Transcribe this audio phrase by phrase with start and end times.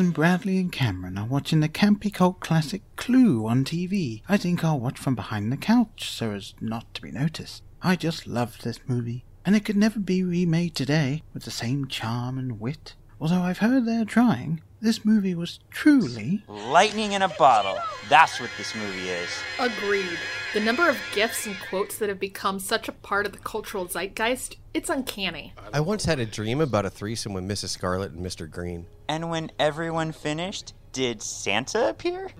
[0.00, 4.22] Halverson, Bradley, and Cameron are watching the campy cult classic Clue on TV.
[4.28, 7.62] I think I'll watch from behind the couch so as not to be noticed.
[7.82, 11.86] I just love this movie, and it could never be remade today with the same
[11.86, 12.94] charm and wit.
[13.20, 16.42] Although I've heard they're trying, this movie was truly.
[16.48, 17.76] Lightning in a bottle.
[18.08, 19.28] That's what this movie is.
[19.58, 20.18] Agreed.
[20.54, 23.86] The number of gifs and quotes that have become such a part of the cultural
[23.86, 25.52] zeitgeist, it's uncanny.
[25.74, 27.68] I once had a dream about a threesome with Mrs.
[27.68, 28.50] Scarlet and Mr.
[28.50, 28.86] Green.
[29.10, 32.30] And when everyone finished, did Santa appear?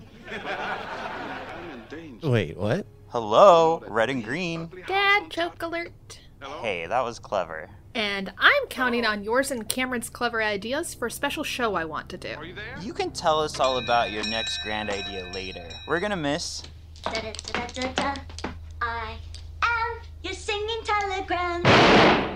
[2.23, 2.85] Wait, what?
[3.09, 4.71] Hello, red and green.
[4.87, 6.21] Dad, joke alert.
[6.61, 7.69] Hey, that was clever.
[7.93, 12.07] And I'm counting on yours and Cameron's clever ideas for a special show I want
[12.07, 12.35] to do.
[12.79, 15.67] You can tell us all about your next grand idea later.
[15.89, 16.63] We're gonna miss.
[17.05, 19.17] I
[19.61, 22.30] am your singing telegram.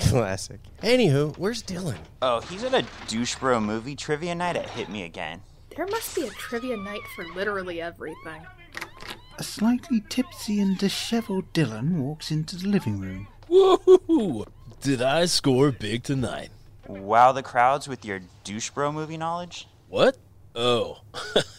[0.00, 0.60] Classic.
[0.82, 1.98] Anywho, where's Dylan?
[2.22, 5.42] Oh, he's at a douche bro movie trivia night at Hit Me Again.
[5.76, 8.46] There must be a trivia night for literally everything.
[9.38, 13.28] A slightly tipsy and disheveled Dylan walks into the living room.
[13.48, 14.46] Woohoo!
[14.80, 16.50] Did I score big tonight?
[16.86, 19.68] Wow the crowds with your douche bro movie knowledge?
[19.88, 20.16] What?
[20.54, 21.02] Oh,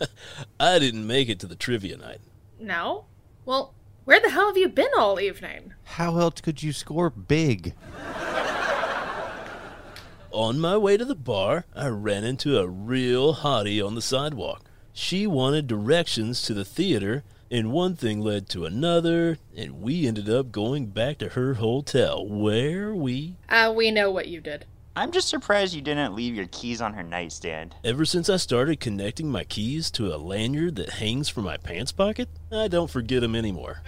[0.59, 2.19] I didn't make it to the trivia night.
[2.59, 3.05] No?
[3.45, 3.73] Well,
[4.09, 5.71] where the hell have you been all evening?
[5.83, 7.75] How else could you score big?
[10.31, 14.63] On my way to the bar, I ran into a real hottie on the sidewalk.
[14.93, 20.27] She wanted directions to the theater, and one thing led to another, and we ended
[20.27, 23.35] up going back to her hotel where we.
[23.47, 24.65] Uh, we know what you did.
[24.99, 27.73] I'm just surprised you didn't leave your keys on her nightstand.
[27.85, 31.93] Ever since I started connecting my keys to a lanyard that hangs from my pants
[31.93, 33.81] pocket, I don't forget them anymore.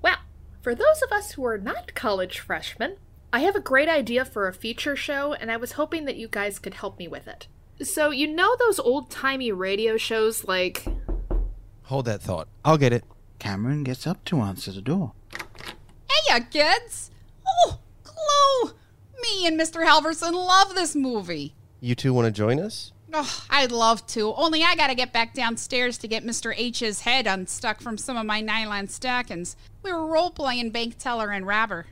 [0.00, 0.16] Well,
[0.62, 2.96] for those of us who are not college freshmen,
[3.30, 6.26] I have a great idea for a feature show, and I was hoping that you
[6.26, 7.46] guys could help me with it.
[7.82, 10.86] So, you know those old timey radio shows like.
[11.82, 12.48] Hold that thought.
[12.64, 13.04] I'll get it.
[13.38, 15.12] Cameron gets up to answer the door.
[16.08, 17.10] Hey, ya kids!
[17.46, 17.80] Oh,
[18.30, 18.72] Clue!
[19.22, 19.86] Me and Mr.
[19.86, 21.54] Halverson love this movie.
[21.80, 22.92] You two want to join us?
[23.12, 24.32] Oh, I'd love to.
[24.34, 26.54] Only I gotta get back downstairs to get Mr.
[26.56, 29.56] H's head unstuck from some of my nylon stockings.
[29.82, 31.86] We were role playing bank teller and robber.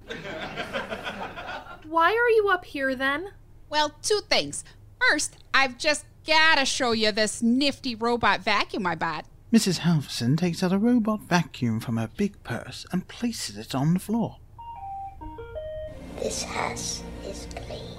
[1.88, 3.30] Why are you up here then?
[3.68, 4.64] Well, two things.
[5.10, 9.24] First, I've just gotta show you this nifty robot vacuum I bought.
[9.52, 9.80] Mrs.
[9.80, 14.00] Halverson takes out a robot vacuum from her big purse and places it on the
[14.00, 14.36] floor.
[16.20, 17.96] This house is clean.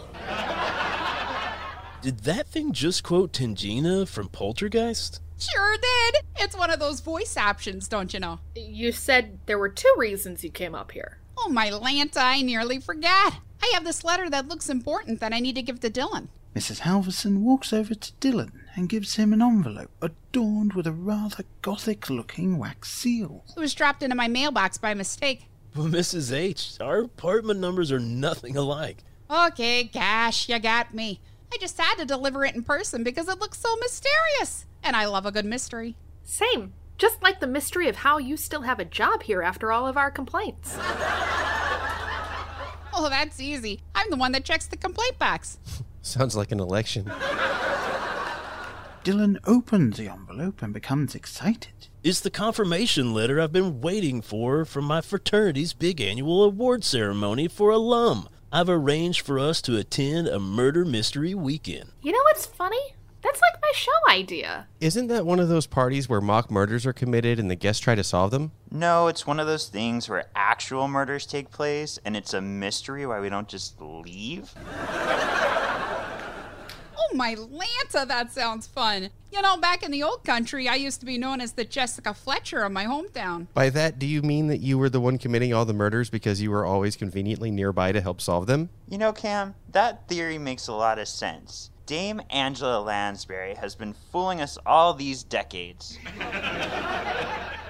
[2.02, 5.22] Did that thing just quote Tangina from Poltergeist?
[5.38, 6.24] Sure did.
[6.38, 8.40] It's one of those voice options, don't you know?
[8.56, 11.20] You said there were two reasons you came up here.
[11.38, 13.38] Oh, my Lanta, I nearly forgot.
[13.64, 16.28] I have this letter that looks important that I need to give to Dylan.
[16.56, 16.82] Mrs.
[16.82, 22.10] Halverson walks over to Dylan and gives him an envelope adorned with a rather gothic
[22.10, 23.46] looking wax seal.
[23.56, 25.46] It was dropped into my mailbox by mistake.
[25.80, 26.36] But Mrs.
[26.36, 29.02] H, our apartment numbers are nothing alike.
[29.32, 31.22] Okay, gosh, you got me.
[31.54, 34.66] I just had to deliver it in person because it looks so mysterious.
[34.84, 35.96] And I love a good mystery.
[36.24, 36.74] Same.
[36.98, 39.96] Just like the mystery of how you still have a job here after all of
[39.96, 40.78] our complaints.
[42.92, 43.80] Oh, that's easy.
[43.96, 45.58] I'm the one that checks the complaint box.
[46.02, 47.10] Sounds like an election.
[49.04, 51.88] Dylan opens the envelope and becomes excited.
[52.04, 57.48] It's the confirmation letter I've been waiting for from my fraternity's big annual award ceremony
[57.48, 58.28] for alum.
[58.52, 61.92] I've arranged for us to attend a murder mystery weekend.
[62.02, 62.96] You know what's funny?
[63.22, 64.68] That's like my show idea.
[64.80, 67.96] Isn't that one of those parties where mock murders are committed and the guests try
[67.96, 68.52] to solve them?
[68.72, 73.06] No, it's one of those things where actual murders take place and it's a mystery
[73.06, 74.54] why we don't just leave.
[77.12, 79.10] Oh, my Lanta, that sounds fun.
[79.32, 82.14] You know, back in the old country, I used to be known as the Jessica
[82.14, 83.48] Fletcher of my hometown.
[83.54, 86.42] By that, do you mean that you were the one committing all the murders because
[86.42, 88.70] you were always conveniently nearby to help solve them?
[88.88, 91.72] You know, Cam, that theory makes a lot of sense.
[91.86, 95.98] Dame Angela Lansbury has been fooling us all these decades.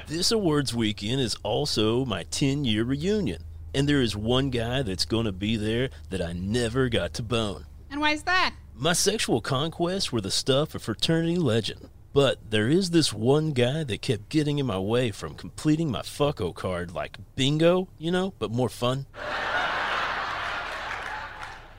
[0.07, 3.44] This awards weekend is also my 10 year reunion,
[3.74, 7.24] and there is one guy that's going to be there that I never got to
[7.24, 7.65] bone.
[7.91, 8.53] And why is that?
[8.81, 11.89] My sexual conquests were the stuff of fraternity legend.
[12.13, 15.99] But there is this one guy that kept getting in my way from completing my
[15.99, 19.05] fucko card like bingo, you know, but more fun.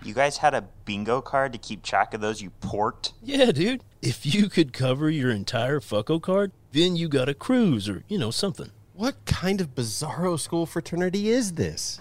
[0.04, 3.14] You guys had a bingo card to keep track of those you porked?
[3.22, 3.82] Yeah, dude.
[4.02, 8.18] If you could cover your entire fucko card, then you got a cruise or, you
[8.18, 8.72] know, something.
[8.92, 11.98] What kind of bizarro school fraternity is this?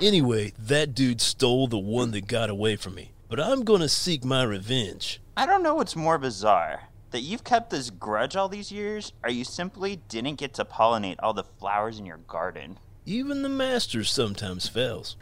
[0.00, 3.12] Anyway, that dude stole the one that got away from me.
[3.30, 5.20] But I'm gonna seek my revenge.
[5.38, 6.88] I don't know what's more bizarre.
[7.12, 11.16] That you've kept this grudge all these years, or you simply didn't get to pollinate
[11.20, 12.78] all the flowers in your garden.
[13.06, 15.16] Even the master sometimes fails.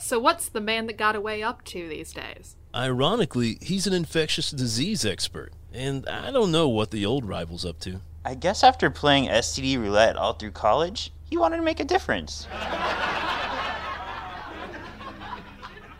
[0.00, 2.56] So, what's the man that got away up to these days?
[2.74, 7.78] Ironically, he's an infectious disease expert, and I don't know what the old rival's up
[7.80, 8.00] to.
[8.24, 12.46] I guess after playing STD roulette all through college, he wanted to make a difference.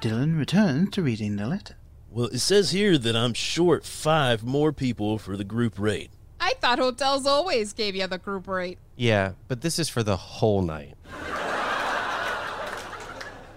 [0.00, 1.75] Dylan returns to reading the letter.
[2.08, 6.12] Well, it says here that I'm short five more people for the group rate.
[6.38, 8.78] I thought hotels always gave you the group rate.
[8.94, 10.94] Yeah, but this is for the whole night.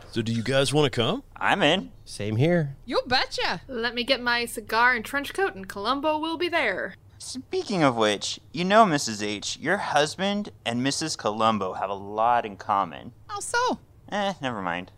[0.09, 1.21] So, do you guys want to come?
[1.35, 1.91] I'm in.
[2.05, 2.75] Same here.
[2.85, 3.61] You betcha.
[3.67, 6.95] Let me get my cigar and trench coat, and Columbo will be there.
[7.27, 9.21] Speaking of which, you know, Mrs.
[9.21, 11.17] H, your husband and Mrs.
[11.17, 13.11] Columbo have a lot in common.
[13.27, 13.79] How so?
[14.09, 14.91] Eh, never mind.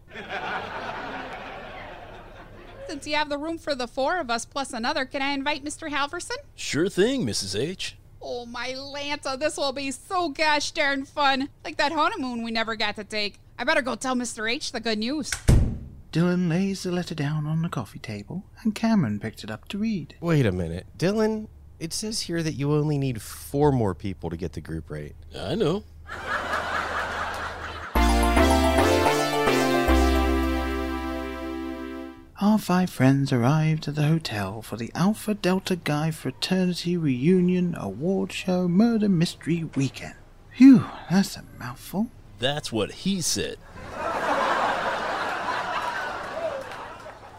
[2.88, 5.66] Since you have the room for the four of us plus another, can I invite
[5.66, 5.90] Mr.
[5.90, 6.38] Halverson?
[6.54, 7.60] Sure thing, Mrs.
[7.60, 7.98] H.
[8.22, 11.50] Oh, my Lanta, this will be so gosh darn fun.
[11.66, 13.40] Like that honeymoon we never got to take.
[13.58, 14.48] I better go tell Mr.
[14.52, 15.32] H the good news.
[16.12, 19.80] Dylan lays the letter down on the coffee table, and Cameron picked it up to
[19.80, 20.16] read.
[20.22, 20.86] Wait a minute.
[20.96, 21.48] Dylan,
[21.80, 25.16] it says here that you only need four more people to get the group rate.
[25.38, 25.84] I know.
[32.42, 38.32] Our five friends arrived at the hotel for the Alpha Delta Guy Fraternity Reunion Award
[38.32, 40.16] Show Murder Mystery Weekend.
[40.56, 42.08] Phew, that's a mouthful.
[42.40, 43.58] That's what he said.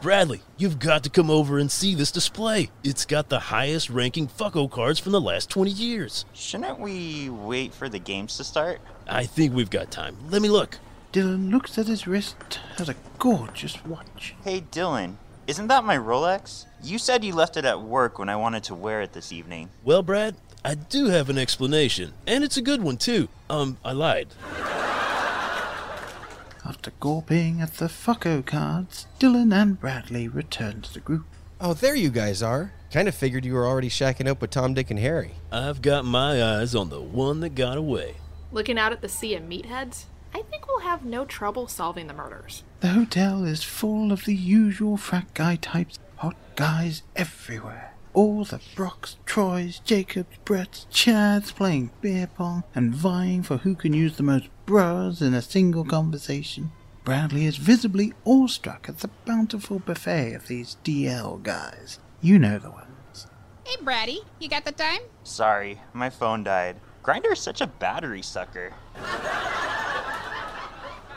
[0.00, 2.70] Bradley, you've got to come over and see this display.
[2.82, 6.24] It's got the highest ranking fucko cards from the last 20 years.
[6.32, 8.80] Shouldn't we wait for the games to start?
[9.06, 10.16] I think we've got time.
[10.30, 10.78] Let me look.
[11.12, 14.34] Dylan looks at his wrist at a gorgeous watch.
[14.42, 15.16] Hey, Dylan,
[15.46, 16.64] isn't that my Rolex?
[16.82, 19.68] You said you left it at work when I wanted to wear it this evening.
[19.84, 23.28] Well, Brad, I do have an explanation, and it's a good one, too.
[23.50, 24.28] Um, I lied.
[26.80, 31.26] After gawping at the fucko cards, Dylan and Bradley return to the group.
[31.60, 32.72] Oh, there you guys are.
[32.90, 35.32] Kind of figured you were already shacking up with Tom, Dick, and Harry.
[35.52, 38.14] I've got my eyes on the one that got away.
[38.50, 42.14] Looking out at the sea of meatheads, I think we'll have no trouble solving the
[42.14, 42.62] murders.
[42.80, 47.92] The hotel is full of the usual frat guy types, hot guys everywhere.
[48.12, 53.92] All the Brocks, Troys, Jacobs, Bretts, Chads playing beer pong and vying for who can
[53.92, 56.72] use the most bras in a single conversation.
[57.04, 61.98] Bradley is visibly awestruck at the bountiful buffet of these DL guys.
[62.20, 63.26] You know the ones.
[63.64, 65.00] Hey, Braddy, you got the time?
[65.24, 66.76] Sorry, my phone died.
[67.02, 68.72] Grindr's such a battery sucker.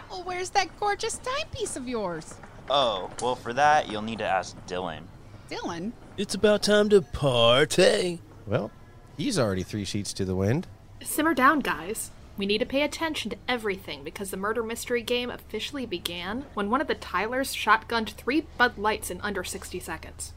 [0.10, 2.36] Well, where's that gorgeous timepiece of yours?
[2.70, 5.02] Oh, well, for that, you'll need to ask Dylan.
[5.50, 5.92] Dylan?
[6.16, 8.22] It's about time to party.
[8.48, 8.72] Well,
[9.18, 10.68] he's already three sheets to the wind.
[11.02, 12.12] Simmer down, guys.
[12.36, 16.72] We need to pay attention to everything because the murder mystery game officially began when
[16.72, 20.34] one of the Tylers shotgunned three Bud Lights in under 60 seconds.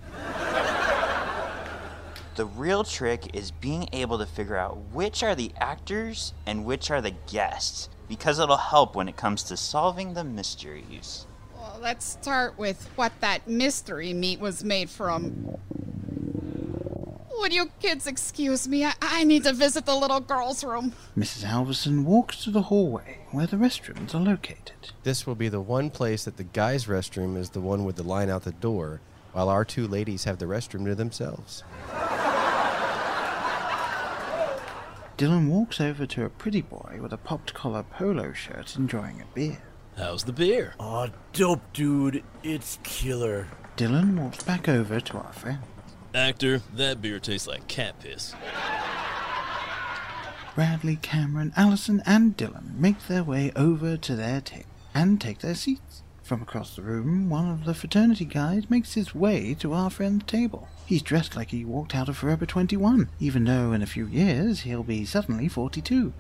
[2.34, 6.90] The real trick is being able to figure out which are the actors and which
[6.90, 11.26] are the guests, because it'll help when it comes to solving the mysteries.
[11.54, 15.56] Well, let's start with what that mystery meat was made from.
[17.40, 18.84] Would you kids excuse me?
[18.84, 20.92] I, I need to visit the little girl's room.
[21.16, 21.44] Mrs.
[21.44, 24.92] Halverson walks to the hallway where the restrooms are located.
[25.02, 28.02] This will be the one place that the guys' restroom is the one with the
[28.02, 29.00] line out the door,
[29.32, 31.62] while our two ladies have the restroom to themselves.
[35.18, 39.24] Dylan walks over to a pretty boy with a popped collar polo shirt enjoying a
[39.34, 39.62] beer.
[39.96, 40.74] How's the beer?
[40.78, 42.22] Aw, dope, dude.
[42.42, 43.48] It's killer.
[43.78, 45.60] Dylan walks back over to our friend.
[46.16, 48.34] Actor, that beer tastes like cat piss.
[50.54, 55.54] Bradley, Cameron, Allison, and Dylan make their way over to their table and take their
[55.54, 56.02] seats.
[56.22, 60.24] From across the room, one of the fraternity guys makes his way to our friend's
[60.24, 60.68] table.
[60.86, 64.60] He's dressed like he walked out of Forever 21, even though in a few years
[64.60, 66.14] he'll be suddenly 42.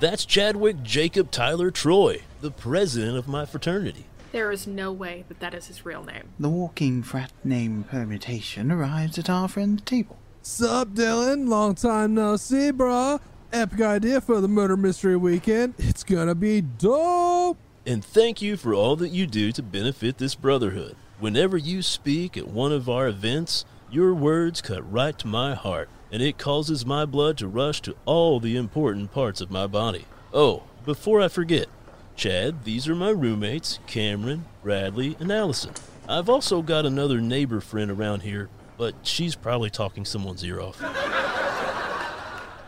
[0.00, 4.06] That's Chadwick Jacob Tyler Troy, the president of my fraternity.
[4.32, 6.30] There is no way that that is his real name.
[6.40, 10.16] The walking frat name permutation arrives at our friend's table.
[10.40, 11.48] Sup, Dylan?
[11.48, 13.20] Long time no see, brah.
[13.52, 15.74] Epic idea for the murder mystery weekend.
[15.76, 17.58] It's gonna be dope.
[17.84, 20.96] And thank you for all that you do to benefit this brotherhood.
[21.20, 25.90] Whenever you speak at one of our events, your words cut right to my heart,
[26.10, 30.06] and it causes my blood to rush to all the important parts of my body.
[30.32, 31.68] Oh, before I forget,
[32.22, 35.74] Chad, these are my roommates Cameron, Bradley, and Allison.
[36.08, 38.48] I've also got another neighbor friend around here,
[38.78, 40.80] but she's probably talking someone's ear off.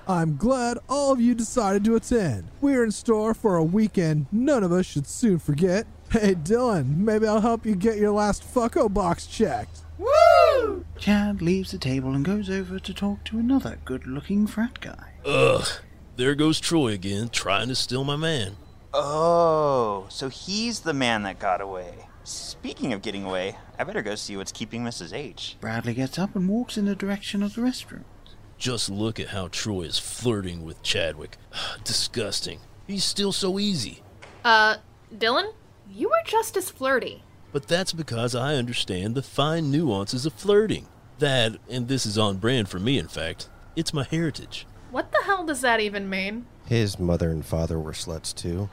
[0.09, 2.49] I'm glad all of you decided to attend.
[2.61, 5.87] We're in store for a weekend none of us should soon forget.
[6.11, 9.83] Hey Dylan, maybe I'll help you get your last fucko box checked.
[9.99, 10.85] Woo!
[10.99, 15.13] Chad leaves the table and goes over to talk to another good looking frat guy.
[15.25, 15.65] Ugh,
[16.17, 18.57] there goes Troy again, trying to steal my man.
[18.97, 22.07] Oh, so he's the man that got away.
[22.23, 25.13] Speaking of getting away, I better go see what's keeping Mrs.
[25.13, 25.57] H.
[25.61, 28.05] Bradley gets up and walks in the direction of the restroom.
[28.57, 31.39] Just look at how Troy is flirting with Chadwick.
[31.85, 32.61] Disgusting.
[32.87, 34.03] He's still so easy.
[34.45, 34.77] Uh,
[35.13, 35.53] Dylan,
[35.91, 37.25] you were just as flirty.
[37.53, 40.87] But that's because I understand the fine nuances of flirting.
[41.19, 44.67] That, and this is on brand for me, in fact, it's my heritage.
[44.93, 46.47] What the hell does that even mean?
[46.67, 48.71] His mother and father were sluts too.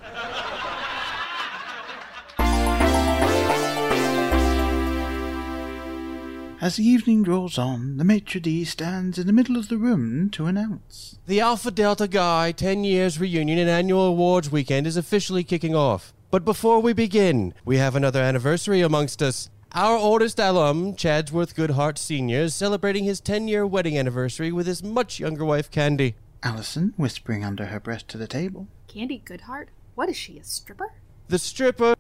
[6.61, 10.29] As the evening draws on, the maitre d' stands in the middle of the room
[10.29, 11.17] to announce.
[11.25, 16.13] The Alpha Delta Guy 10 Years Reunion and Annual Awards Weekend is officially kicking off.
[16.29, 19.49] But before we begin, we have another anniversary amongst us.
[19.73, 24.83] Our oldest alum, Chadsworth Goodhart Sr., is celebrating his 10 year wedding anniversary with his
[24.83, 26.13] much younger wife, Candy.
[26.43, 28.67] Allison, whispering under her breath to the table.
[28.87, 29.67] Candy Goodhart?
[29.95, 30.91] What is she, a stripper?
[31.27, 31.95] The stripper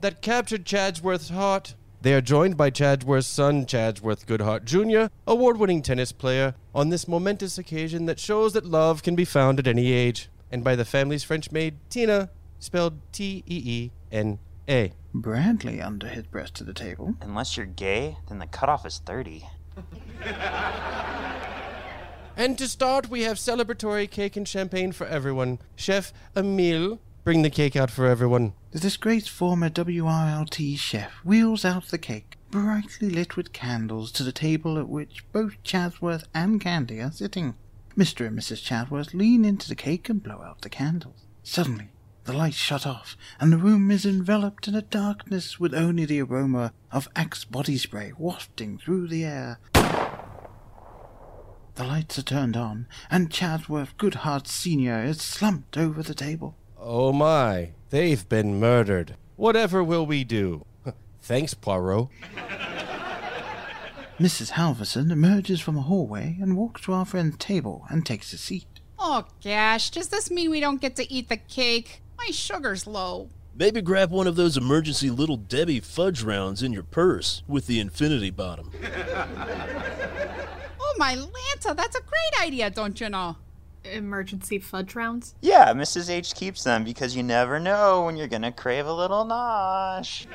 [0.00, 1.74] that captured Chadsworth's heart.
[2.02, 7.06] They are joined by Chadsworth's son, Chadsworth Goodhart Jr., award winning tennis player, on this
[7.06, 10.86] momentous occasion that shows that love can be found at any age, and by the
[10.86, 14.92] family's French maid, Tina, spelled T E E N A.
[15.12, 17.14] Bradley, under his breath to the table.
[17.20, 19.44] Unless you're gay, then the cutoff is 30.
[22.40, 25.58] And to start, we have celebratory cake and champagne for everyone.
[25.76, 28.54] Chef Emile, bring the cake out for everyone.
[28.70, 34.32] The disgraced former WRLT chef wheels out the cake, brightly lit with candles, to the
[34.32, 37.56] table at which both Chadsworth and Candy are sitting.
[37.94, 38.26] Mr.
[38.26, 38.64] and Mrs.
[38.64, 41.26] Chadsworth lean into the cake and blow out the candles.
[41.42, 41.90] Suddenly,
[42.24, 46.22] the lights shut off, and the room is enveloped in a darkness with only the
[46.22, 49.58] aroma of Axe body spray wafting through the air.
[51.80, 55.02] The lights are turned on, and Chadsworth Goodhart Sr.
[55.02, 56.54] is slumped over the table.
[56.78, 59.16] Oh my, they've been murdered.
[59.36, 60.66] Whatever will we do?
[61.22, 62.08] Thanks, Poirot.
[64.20, 64.50] Mrs.
[64.50, 68.80] Halverson emerges from a hallway and walks to our friend's table and takes a seat.
[68.98, 72.02] Oh gosh, does this mean we don't get to eat the cake?
[72.18, 73.30] My sugar's low.
[73.54, 77.80] Maybe grab one of those emergency little Debbie fudge rounds in your purse with the
[77.80, 78.70] infinity bottom.
[81.00, 83.36] My Lanta, that's a great idea, don't you know?
[83.84, 85.34] Emergency fudge rounds?
[85.40, 86.10] Yeah, Mrs.
[86.10, 90.26] H keeps them because you never know when you're gonna crave a little nosh.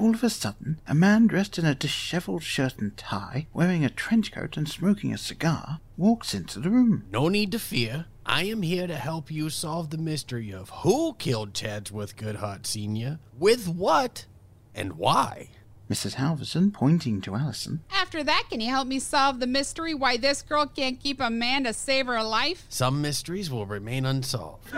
[0.00, 3.88] All of a sudden, a man dressed in a disheveled shirt and tie, wearing a
[3.88, 7.04] trench coat and smoking a cigar, walks into the room.
[7.12, 8.06] No need to fear.
[8.26, 13.20] I am here to help you solve the mystery of who killed Chadsworth Goodhart Sr.,
[13.38, 14.26] with what,
[14.74, 15.50] and why.
[15.92, 16.14] Mrs.
[16.14, 20.40] Halverson, pointing to Allison, After that, can you help me solve the mystery why this
[20.40, 22.64] girl can't keep a man to save her life?
[22.70, 24.72] Some mysteries will remain unsolved.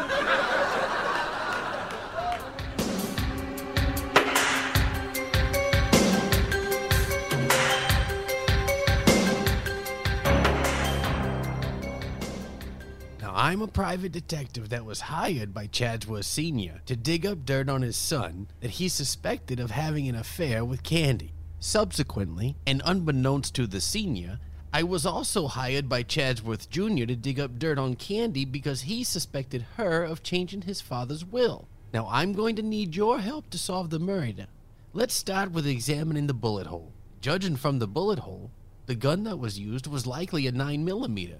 [13.44, 16.80] I'm a private detective that was hired by Chadsworth Sr.
[16.86, 20.82] to dig up dirt on his son that he suspected of having an affair with
[20.82, 21.34] Candy.
[21.60, 24.38] Subsequently, and unbeknownst to the senior,
[24.72, 27.04] I was also hired by Chadsworth Jr.
[27.04, 31.68] to dig up dirt on Candy because he suspected her of changing his father's will.
[31.92, 34.46] Now, I'm going to need your help to solve the murder.
[34.94, 36.94] Let's start with examining the bullet hole.
[37.20, 38.52] Judging from the bullet hole,
[38.86, 41.34] the gun that was used was likely a 9mm.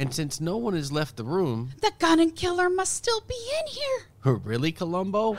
[0.00, 3.34] And since no one has left the room, The gun and killer must still be
[3.60, 4.34] in here.
[4.44, 5.34] really, Columbo?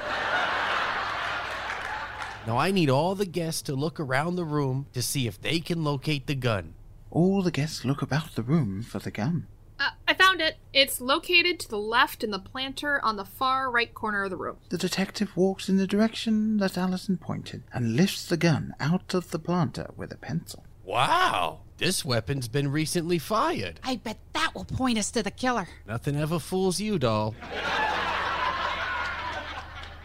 [2.46, 5.60] Now I need all the guests to look around the room to see if they
[5.62, 6.76] can locate the gun.
[7.10, 9.48] all the guests look about the room for the gun.
[9.80, 10.58] Uh, I found it.
[10.74, 14.38] It's located to the left in the planter on the far right corner of the
[14.38, 14.58] room.
[14.70, 19.32] The detective walks in the direction that Allison pointed and lifts the gun out of
[19.32, 20.64] the planter with a pencil.
[20.92, 23.80] Wow, this weapon's been recently fired.
[23.82, 25.70] I bet that will point us to the killer.
[25.88, 27.34] Nothing ever fools you, doll.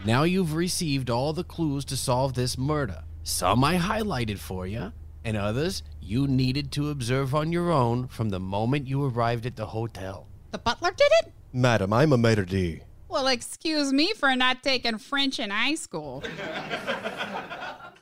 [0.05, 3.03] Now you've received all the clues to solve this murder.
[3.23, 4.93] Some I highlighted for you,
[5.25, 9.57] and others you needed to observe on your own from the moment you arrived at
[9.57, 10.29] the hotel.
[10.51, 11.33] The butler did it?
[11.51, 12.81] Madam, I'm a maitre d'.
[13.09, 16.23] Well, excuse me for not taking French in high school.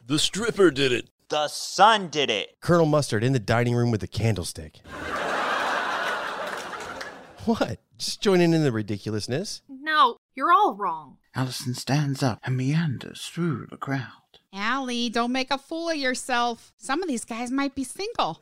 [0.05, 1.09] The stripper did it.
[1.29, 2.55] The sun did it.
[2.61, 4.77] Colonel Mustard in the dining room with a candlestick.
[7.45, 7.79] what?
[7.97, 9.63] Just joining in the ridiculousness?
[9.67, 11.17] No, you're all wrong.
[11.33, 14.11] Allison stands up and meanders through the crowd.
[14.53, 16.71] Allie, don't make a fool of yourself.
[16.77, 18.39] Some of these guys might be single.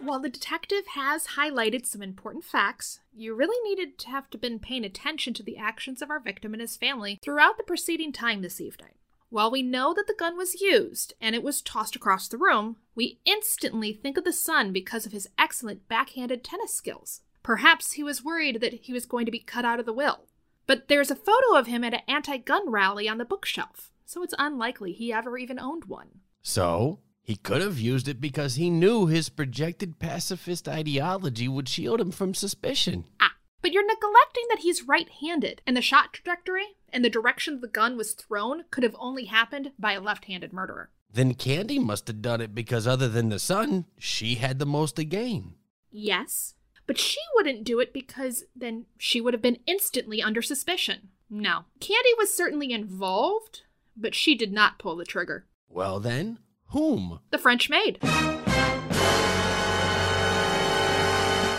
[0.00, 4.58] While the detective has highlighted some important facts, you really needed to have to been
[4.58, 8.42] paying attention to the actions of our victim and his family throughout the preceding time
[8.42, 8.94] this evening.
[9.32, 12.76] While we know that the gun was used and it was tossed across the room,
[12.94, 17.22] we instantly think of the son because of his excellent backhanded tennis skills.
[17.42, 20.26] Perhaps he was worried that he was going to be cut out of the will.
[20.66, 24.22] But there's a photo of him at an anti gun rally on the bookshelf, so
[24.22, 26.20] it's unlikely he ever even owned one.
[26.42, 32.02] So, he could have used it because he knew his projected pacifist ideology would shield
[32.02, 33.06] him from suspicion.
[33.18, 33.32] Ah,
[33.62, 37.68] but you're neglecting that he's right handed, and the shot trajectory and the direction the
[37.68, 40.90] gun was thrown could have only happened by a left handed murderer.
[41.10, 44.96] Then Candy must have done it because, other than the son, she had the most
[44.96, 45.54] to gain.
[45.90, 46.54] Yes,
[46.86, 51.10] but she wouldn't do it because then she would have been instantly under suspicion.
[51.28, 51.64] No.
[51.80, 53.62] Candy was certainly involved,
[53.96, 55.46] but she did not pull the trigger.
[55.68, 57.20] Well, then, whom?
[57.30, 57.98] The French maid.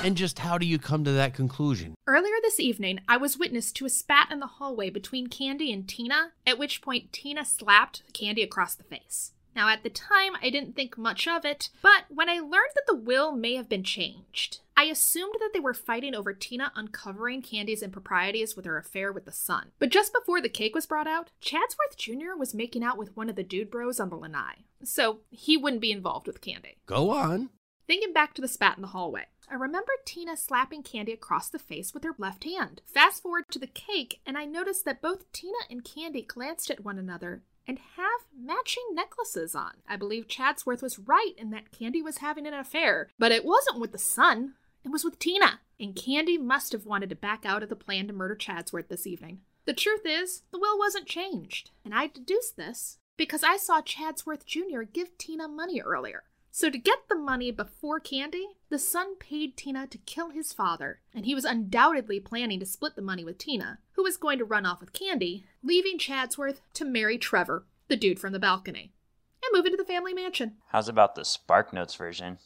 [0.14, 1.96] And just how do you come to that conclusion?
[2.08, 5.88] Earlier this evening, I was witness to a spat in the hallway between Candy and
[5.88, 9.32] Tina, at which point Tina slapped Candy across the face.
[9.56, 12.84] Now, at the time, I didn't think much of it, but when I learned that
[12.86, 17.42] the will may have been changed, I assumed that they were fighting over Tina uncovering
[17.42, 19.72] Candy's improprieties with her affair with the son.
[19.80, 22.36] But just before the cake was brought out, Chadsworth Jr.
[22.38, 25.82] was making out with one of the dude bros on the lanai, so he wouldn't
[25.82, 26.78] be involved with Candy.
[26.88, 27.52] Go on.
[27.88, 31.60] Thinking back to the spat in the hallway, I remember Tina slapping Candy across the
[31.60, 32.82] face with her left hand.
[32.86, 36.84] Fast forward to the cake, and I noticed that both Tina and Candy glanced at
[36.84, 39.74] one another and have matching necklaces on.
[39.88, 43.80] I believe Chadsworth was right in that Candy was having an affair, but it wasn't
[43.80, 45.62] with the son, it was with Tina.
[45.80, 49.08] And Candy must have wanted to back out of the plan to murder Chadsworth this
[49.08, 49.40] evening.
[49.66, 54.46] The truth is, the will wasn't changed, and I deduced this because I saw Chadsworth
[54.46, 54.82] Jr.
[54.82, 56.24] give Tina money earlier.
[56.56, 61.00] So, to get the money before Candy, the son paid Tina to kill his father,
[61.12, 64.46] and he was undoubtedly planning to split the money with Tina, who was going to
[64.46, 68.94] run off with Candy, leaving Chadsworth to marry Trevor, the dude from the balcony,
[69.44, 70.58] and move into the family mansion.
[70.68, 72.38] How's about the Spark Notes version?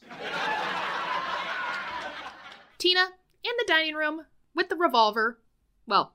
[2.77, 3.07] Tina
[3.43, 4.21] in the dining room
[4.55, 5.41] with the revolver.
[5.85, 6.13] Well,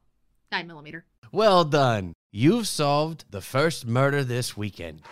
[0.51, 1.03] 9mm.
[1.31, 2.15] Well done.
[2.31, 5.03] You've solved the first murder this weekend.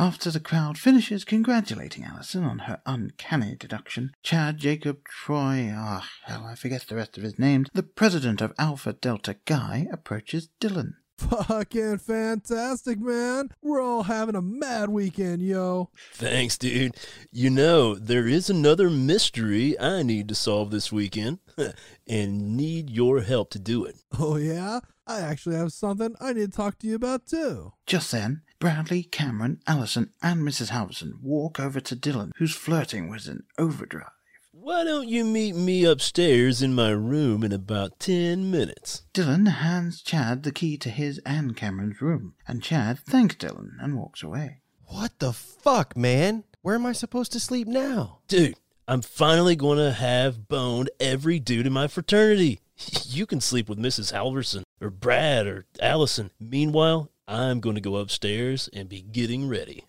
[0.00, 6.44] After the crowd finishes congratulating Allison on her uncanny deduction, Chad Jacob Troy, ah, hell,
[6.44, 10.94] I forget the rest of his names, the president of Alpha Delta Guy, approaches Dylan.
[11.18, 13.50] Fucking fantastic, man.
[13.62, 15.90] We're all having a mad weekend, yo.
[16.14, 16.96] Thanks, dude.
[17.30, 21.38] You know, there is another mystery I need to solve this weekend
[22.08, 23.94] and need your help to do it.
[24.18, 24.80] Oh, yeah?
[25.06, 27.72] I actually have something I need to talk to you about, too.
[27.86, 30.70] Just then, Bradley, Cameron, Allison, and Mrs.
[30.70, 34.08] Halverson walk over to Dylan, who's flirting with an overdrive.
[34.52, 39.02] Why don't you meet me upstairs in my room in about ten minutes?
[39.12, 43.98] Dylan hands Chad the key to his and Cameron's room, and Chad thanks Dylan and
[43.98, 44.60] walks away.
[44.86, 46.44] What the fuck, man?
[46.62, 48.20] Where am I supposed to sleep now?
[48.26, 48.54] Dude,
[48.88, 52.60] I'm finally going to have boned every dude in my fraternity.
[53.06, 54.12] You can sleep with Mrs.
[54.12, 56.30] Halverson or Brad or Allison.
[56.40, 59.84] Meanwhile, I'm going to go upstairs and be getting ready.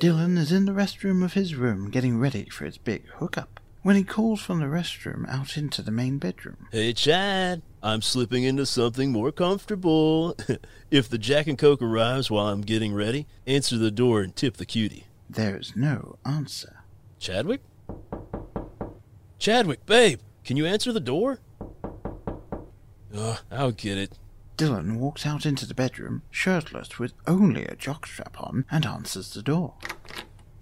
[0.00, 3.96] Dylan is in the restroom of his room getting ready for his big hookup when
[3.96, 6.68] he calls from the restroom out into the main bedroom.
[6.72, 10.36] Hey, Chad, I'm slipping into something more comfortable.
[10.90, 14.56] if the Jack and Coke arrives while I'm getting ready, answer the door and tip
[14.56, 15.06] the cutie.
[15.32, 16.82] There is no answer.
[17.20, 17.62] Chadwick?
[19.38, 21.38] Chadwick, babe, can you answer the door?
[23.14, 24.18] Oh, I'll get it.
[24.56, 29.42] Dylan walks out into the bedroom, shirtless with only a jockstrap on, and answers the
[29.42, 29.74] door.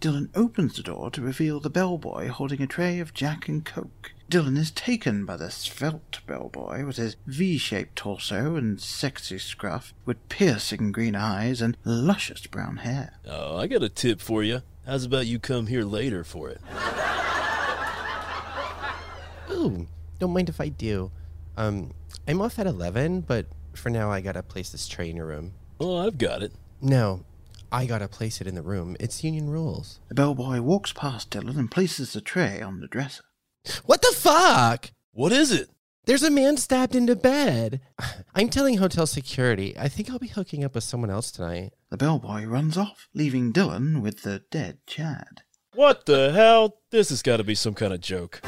[0.02, 4.12] Dylan opens the door to reveal the bellboy holding a tray of Jack and Coke.
[4.31, 10.28] Dylan is taken by the svelte bellboy with his V-shaped torso and sexy scruff, with
[10.28, 13.14] piercing green eyes and luscious brown hair.
[13.26, 14.62] Oh, I got a tip for you.
[14.86, 16.60] How's about you come here later for it?
[19.50, 19.86] Ooh,
[20.18, 21.10] don't mind if I do.
[21.56, 21.92] Um,
[22.28, 25.54] I'm off at 11, but for now I gotta place this tray in your room.
[25.80, 26.52] Oh, I've got it.
[26.80, 27.24] No,
[27.72, 28.96] I gotta place it in the room.
[29.00, 30.00] It's union rules.
[30.08, 33.24] The bellboy walks past Dylan and places the tray on the dresser.
[33.84, 34.90] What the fuck?
[35.12, 35.68] What is it?
[36.08, 37.82] There's a man stabbed into bed.
[38.34, 39.76] I'm telling hotel security.
[39.78, 41.74] I think I'll be hooking up with someone else tonight.
[41.90, 45.42] The bellboy runs off, leaving Dylan with the dead Chad.
[45.74, 46.78] What the hell?
[46.90, 48.40] This has got to be some kind of joke.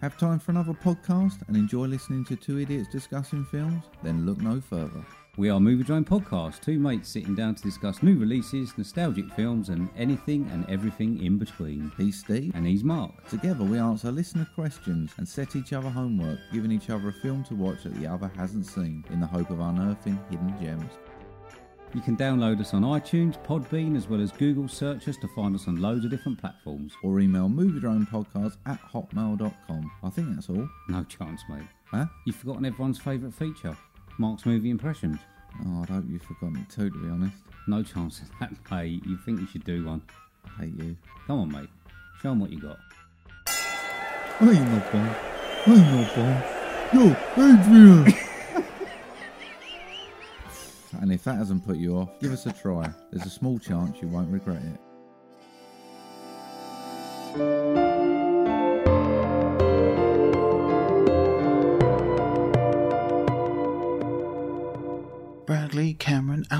[0.00, 3.82] Have time for another podcast and enjoy listening to two idiots discussing films?
[4.04, 5.04] Then look no further.
[5.36, 9.68] We are Movie Drone Podcast, two mates sitting down to discuss new releases, nostalgic films,
[9.68, 11.90] and anything and everything in between.
[11.96, 12.52] He's Steve.
[12.54, 13.28] And he's Mark.
[13.28, 17.42] Together we answer listener questions and set each other homework, giving each other a film
[17.44, 20.92] to watch that the other hasn't seen, in the hope of unearthing hidden gems.
[21.94, 25.56] You can download us on iTunes, Podbean, as well as Google search us to find
[25.56, 26.92] us on loads of different platforms.
[27.02, 29.90] Or email moviedronepodcast at hotmail.com.
[30.00, 30.68] I think that's all.
[30.88, 31.66] No chance, mate.
[31.86, 32.06] Huh?
[32.24, 33.76] You've forgotten everyone's favourite feature
[34.18, 35.18] Mark's movie impressions.
[35.66, 37.36] Oh, I'd hope you've forgotten it too, to be honest.
[37.66, 39.02] No chance of that, mate.
[39.06, 40.02] You think you should do one.
[40.58, 40.96] I hate you.
[41.26, 41.68] Come on, mate.
[42.22, 42.78] Show 'em what you got.
[43.46, 45.14] I ain't no bomb.
[45.66, 46.42] I ain't no bomb.
[46.92, 48.14] Yo, Adrian!
[51.00, 52.88] and if that hasn't put you off, give us a try.
[53.10, 54.80] There's a small chance you won't regret it.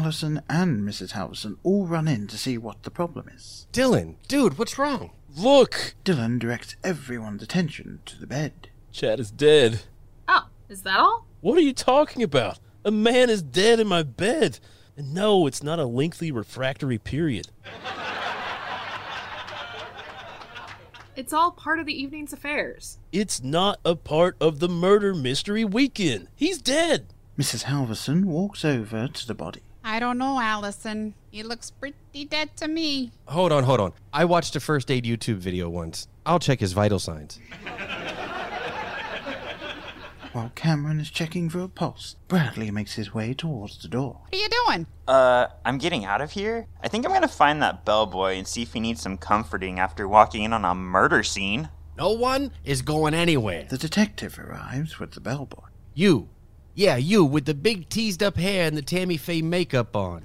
[0.05, 1.13] Allison, and Mrs.
[1.13, 3.67] Halverson all run in to see what the problem is.
[3.73, 5.13] Dylan, dude, what's wrong?
[5.35, 5.95] Look!
[6.05, 8.69] Dylan directs everyone's attention to the bed.
[8.93, 9.81] Chad is dead.
[10.29, 11.25] Oh, is that all?
[11.41, 12.59] What are you talking about?
[12.85, 14.59] A man is dead in my bed.
[14.95, 17.49] And no, it's not a lengthy refractory period.
[21.17, 22.99] It's all part of the evening's affairs.
[23.11, 26.29] It's not a part of the murder mystery weekend.
[26.37, 27.07] He's dead.
[27.39, 27.65] Mrs.
[27.65, 29.63] Halverson walks over to the body.
[29.87, 31.15] I don't know, Allison.
[31.31, 33.13] He looks pretty dead to me.
[33.27, 33.93] Hold on, hold on.
[34.15, 36.09] I watched a first aid YouTube video once.
[36.25, 37.39] I'll check his vital signs.
[40.33, 44.23] While Cameron is checking for a pulse, Bradley makes his way towards the door.
[44.23, 44.87] What are you doing?
[45.07, 46.67] Uh, I'm getting out of here.
[46.83, 50.09] I think I'm gonna find that bellboy and see if he needs some comforting after
[50.09, 51.69] walking in on a murder scene.
[51.97, 53.67] No one is going anywhere.
[53.69, 55.69] The detective arrives with the bellboy.
[55.93, 56.31] You.
[56.77, 60.25] Yeah, you with the big teased up hair and the Tammy Faye makeup on.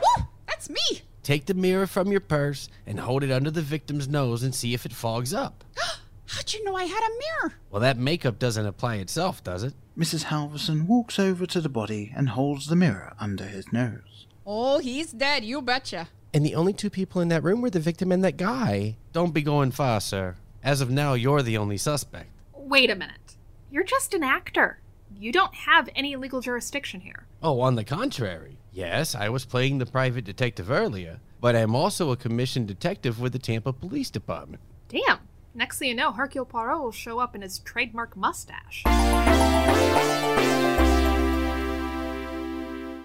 [0.00, 0.24] Woo!
[0.48, 1.02] That's me!
[1.22, 4.74] Take the mirror from your purse and hold it under the victim's nose and see
[4.74, 5.62] if it fogs up.
[6.26, 7.54] How'd you know I had a mirror?
[7.70, 9.74] Well, that makeup doesn't apply itself, does it?
[9.96, 10.24] Mrs.
[10.24, 14.26] Halverson walks over to the body and holds the mirror under his nose.
[14.44, 16.08] Oh, he's dead, you betcha.
[16.34, 18.96] And the only two people in that room were the victim and that guy.
[19.12, 20.36] Don't be going far, sir.
[20.64, 22.30] As of now, you're the only suspect.
[22.54, 23.36] Wait a minute.
[23.72, 24.80] You're just an actor.
[25.18, 27.26] You don't have any legal jurisdiction here.
[27.42, 28.58] Oh, on the contrary.
[28.70, 33.32] Yes, I was playing the private detective earlier, but I'm also a commissioned detective with
[33.32, 34.62] the Tampa Police Department.
[34.90, 35.20] Damn.
[35.54, 38.82] Next thing you know, Hercule Poirot will show up in his trademark mustache.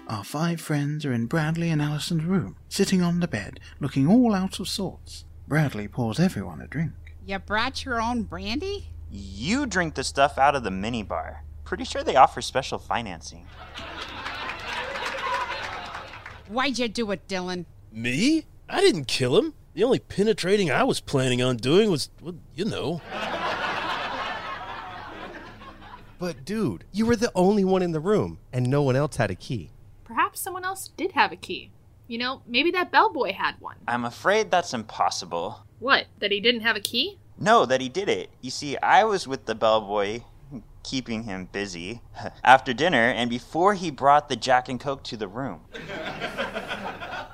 [0.06, 4.34] Our five friends are in Bradley and Allison's room, sitting on the bed, looking all
[4.34, 5.24] out of sorts.
[5.46, 6.92] Bradley pours everyone a drink.
[7.24, 8.90] You brought your own brandy?
[9.10, 11.38] You drink the stuff out of the minibar.
[11.64, 13.46] Pretty sure they offer special financing.
[16.48, 17.66] Why'd you do it, Dylan?
[17.92, 18.46] Me?
[18.68, 19.54] I didn't kill him.
[19.74, 23.00] The only penetrating I was planning on doing was, well, you know.
[26.18, 29.30] But, dude, you were the only one in the room, and no one else had
[29.30, 29.70] a key.
[30.04, 31.70] Perhaps someone else did have a key.
[32.08, 33.76] You know, maybe that bellboy had one.
[33.86, 35.60] I'm afraid that's impossible.
[35.78, 36.06] What?
[36.18, 37.18] That he didn't have a key?
[37.38, 38.30] No, that he did it.
[38.40, 40.22] You see, I was with the bellboy,
[40.82, 42.00] keeping him busy,
[42.44, 45.60] after dinner and before he brought the Jack and Coke to the room.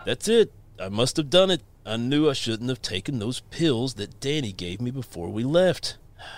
[0.04, 0.52] That's it.
[0.80, 1.62] I must have done it.
[1.86, 5.96] I knew I shouldn't have taken those pills that Danny gave me before we left.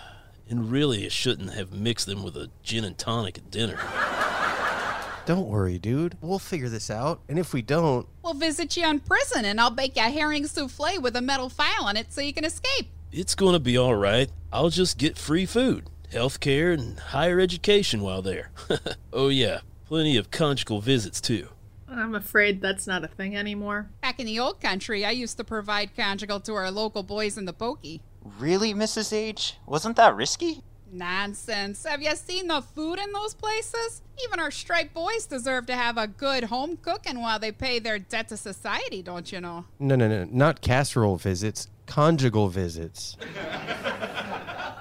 [0.49, 3.81] And really, I shouldn't have mixed them with a gin and tonic at dinner.
[5.27, 6.17] Don't worry, dude.
[6.21, 7.21] We'll figure this out.
[7.29, 10.47] And if we don't, We'll visit you in prison and I'll bake you a herring
[10.47, 12.91] souffle with a metal file on it so you can escape.
[13.19, 14.31] It's going to be all right.
[14.53, 18.51] I'll just get free food, health care, and higher education while there.
[19.15, 21.49] oh, yeah, plenty of conjugal visits, too.
[21.89, 23.89] I'm afraid that's not a thing anymore.
[24.03, 27.47] Back in the old country, I used to provide conjugal to our local boys in
[27.47, 28.03] the pokey.
[28.39, 29.15] Really, Mrs.
[29.15, 29.55] H?
[29.65, 30.63] Wasn't that risky?
[30.93, 31.85] Nonsense.
[31.85, 34.03] Have you seen the food in those places?
[34.25, 37.99] Even our striped boys deserve to have a good home cooking while they pay their
[37.99, 39.65] debt to society, don't you know?
[39.79, 43.17] No, no, no, not casserole visits, conjugal visits.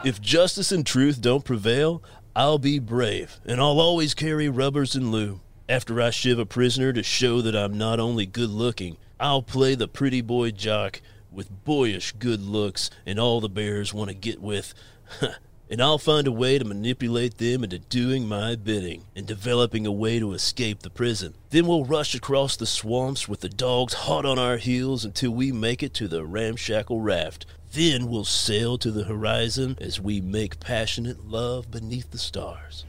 [0.04, 2.04] If justice and truth don't prevail,
[2.36, 5.40] I'll be brave, and I'll always carry rubbers and lube.
[5.68, 9.74] After I shiv a prisoner to show that I'm not only good looking, I'll play
[9.74, 14.42] the pretty boy jock with boyish good looks and all the bears want to get
[14.42, 14.74] with.
[15.70, 19.92] and I'll find a way to manipulate them into doing my bidding and developing a
[19.92, 21.34] way to escape the prison.
[21.50, 25.52] Then we'll rush across the swamps with the dogs hot on our heels until we
[25.52, 27.46] make it to the ramshackle raft.
[27.72, 32.86] Then we'll sail to the horizon as we make passionate love beneath the stars.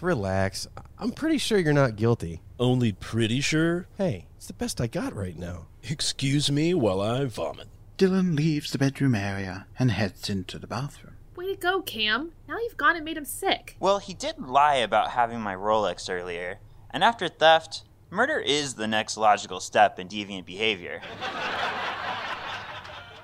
[0.00, 0.68] Relax.
[0.98, 2.42] I'm pretty sure you're not guilty.
[2.58, 3.86] Only pretty sure?
[3.96, 5.66] Hey, it's the best I got right now.
[5.82, 7.68] Excuse me while I vomit.
[7.96, 11.14] Dylan leaves the bedroom area and heads into the bathroom.
[11.36, 12.32] Way to go, Cam.
[12.48, 13.76] Now you've gone and made him sick.
[13.78, 16.58] Well, he did lie about having my Rolex earlier,
[16.90, 21.02] and after theft, murder is the next logical step in deviant behavior.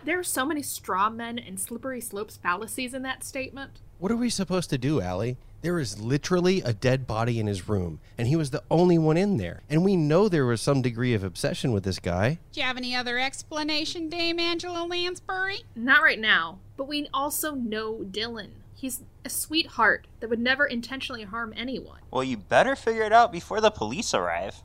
[0.03, 3.83] There are so many straw men and slippery slopes fallacies in that statement.
[3.99, 5.37] What are we supposed to do, Allie?
[5.63, 9.19] There is literally a dead body in his room, and he was the only one
[9.19, 9.61] in there.
[9.69, 12.39] And we know there was some degree of obsession with this guy.
[12.53, 15.65] Do you have any other explanation, Dame Angela Lansbury?
[15.77, 18.53] Not right now, but we also know Dylan.
[18.75, 22.01] He's a sweetheart that would never intentionally harm anyone.
[22.11, 24.63] Well, you better figure it out before the police arrive.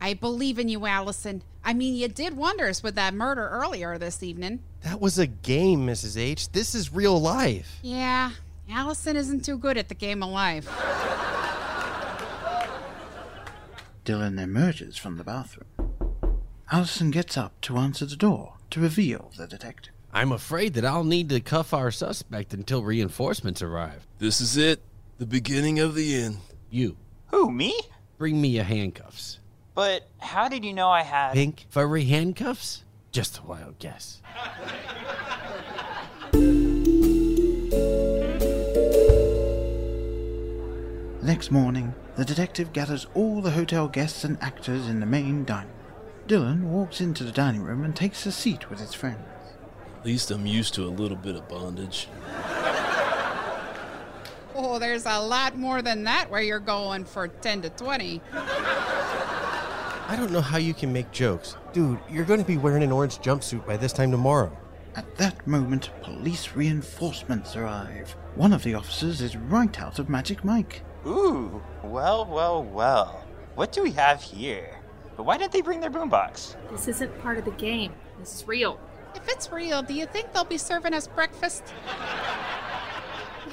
[0.00, 1.42] I believe in you, Allison.
[1.64, 4.60] I mean, you did wonders with that murder earlier this evening.
[4.82, 6.16] That was a game, Mrs.
[6.16, 6.52] H.
[6.52, 7.80] This is real life.
[7.82, 8.30] Yeah,
[8.70, 10.68] Allison isn't too good at the game of life.
[14.04, 15.66] Dylan emerges from the bathroom.
[16.70, 19.92] Allison gets up to answer the door to reveal the detective.
[20.12, 24.06] I'm afraid that I'll need to cuff our suspect until reinforcements arrive.
[24.18, 24.80] This is it.
[25.18, 26.38] The beginning of the end.
[26.70, 26.96] You.
[27.28, 27.78] Who, me?
[28.18, 29.38] Bring me your handcuffs.
[29.74, 31.34] But how did you know I had.
[31.34, 32.82] Pink furry handcuffs?
[33.12, 34.22] Just a wild guess.
[41.26, 45.68] next morning, the detective gathers all the hotel guests and actors in the main dining
[45.70, 45.96] room.
[46.28, 49.26] Dylan walks into the dining room and takes a seat with his friends.
[49.98, 52.06] At least I'm used to a little bit of bondage.
[54.54, 58.22] Oh, there's a lot more than that where you're going for 10 to 20.
[58.32, 61.56] I don't know how you can make jokes.
[61.72, 64.56] Dude, you're going to be wearing an orange jumpsuit by this time tomorrow.
[64.94, 68.14] At that moment, police reinforcements arrive.
[68.36, 70.82] One of the officers is right out of Magic Mike.
[71.06, 73.24] Ooh, well, well, well.
[73.54, 74.80] What do we have here?
[75.16, 76.56] But why didn't they bring their boombox?
[76.70, 77.92] This isn't part of the game.
[78.18, 78.80] This is real.
[79.14, 81.62] If it's real, do you think they'll be serving us breakfast?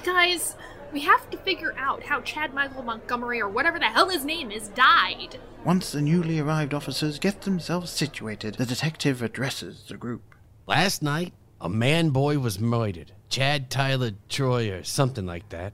[0.04, 0.56] Guys,
[0.92, 4.52] we have to figure out how Chad Michael Montgomery, or whatever the hell his name
[4.52, 5.40] is, died.
[5.64, 10.24] Once the newly arrived officers get themselves situated, the detective addresses the group.
[10.68, 13.14] Last night, a man boy was murdered.
[13.30, 15.74] Chad Tyler Troy, or something like that.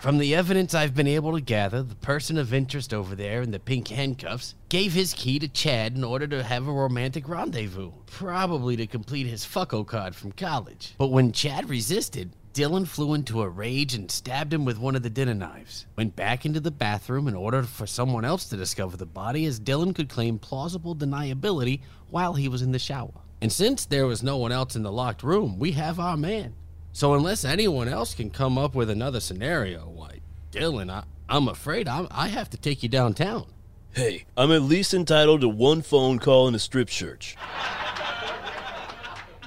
[0.00, 3.50] From the evidence I've been able to gather, the person of interest over there in
[3.50, 7.92] the pink handcuffs gave his key to Chad in order to have a romantic rendezvous,
[8.06, 10.94] probably to complete his fucko card from college.
[10.96, 15.02] But when Chad resisted, Dylan flew into a rage and stabbed him with one of
[15.02, 15.84] the dinner knives.
[15.96, 19.60] Went back into the bathroom in order for someone else to discover the body, as
[19.60, 23.20] Dylan could claim plausible deniability while he was in the shower.
[23.42, 26.54] And since there was no one else in the locked room, we have our man.
[26.92, 30.20] So unless anyone else can come up with another scenario, why,
[30.52, 33.46] Dylan, I, I'm afraid I'm, I have to take you downtown.
[33.92, 37.36] Hey, I'm at least entitled to one phone call in a strip search.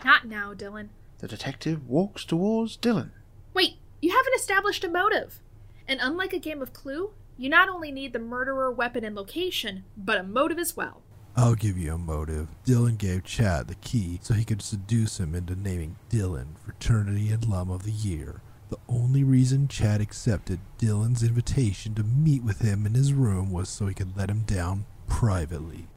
[0.03, 0.89] Not now, Dylan.
[1.19, 3.11] The detective walks towards Dylan.
[3.53, 5.39] Wait, you haven't established a motive.
[5.87, 9.83] And unlike a game of Clue, you not only need the murderer, weapon, and location,
[9.95, 11.01] but a motive as well.
[11.35, 12.47] I'll give you a motive.
[12.63, 17.47] Dylan gave Chad the key so he could seduce him into naming Dylan Fraternity and
[17.47, 18.41] Lum of the Year.
[18.69, 23.67] The only reason Chad accepted Dylan's invitation to meet with him in his room was
[23.67, 25.87] so he could let him down privately.